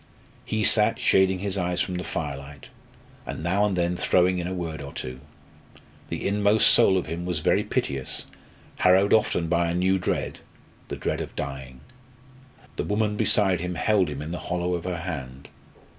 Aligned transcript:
He 0.45 0.63
sat 0.63 0.97
shading 0.97 1.37
his 1.37 1.59
eyes 1.59 1.79
from 1.79 1.93
the 1.97 2.03
firelight, 2.03 2.69
and 3.23 3.43
now 3.43 3.65
and 3.65 3.75
then 3.75 3.95
throwing 3.95 4.39
in 4.39 4.47
a 4.47 4.51
word 4.55 4.81
or 4.81 4.91
two. 4.91 5.19
The 6.09 6.27
inmost 6.27 6.71
soul 6.71 6.97
of 6.97 7.05
him 7.05 7.23
was 7.23 7.41
very 7.41 7.63
piteous, 7.63 8.25
harrowed 8.77 9.13
often 9.13 9.47
by 9.47 9.69
a 9.69 9.75
new 9.75 9.99
dread 9.99 10.39
the 10.87 10.95
dread 10.95 11.21
of 11.21 11.35
dying. 11.35 11.81
The 12.77 12.83
woman 12.83 13.15
beside 13.15 13.61
him 13.61 13.75
held 13.75 14.09
him 14.09 14.23
in 14.23 14.31
the 14.31 14.39
hollow 14.49 14.73
of 14.73 14.85
her 14.85 14.97
hand. 15.01 15.49